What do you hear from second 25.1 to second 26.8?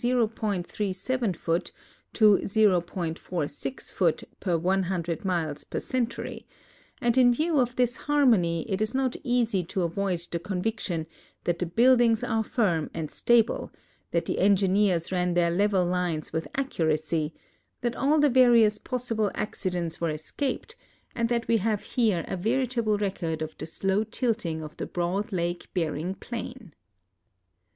lake bear ing plain.